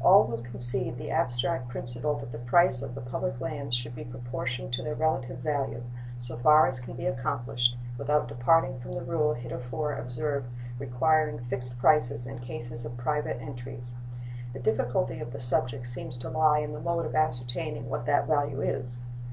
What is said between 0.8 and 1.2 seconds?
the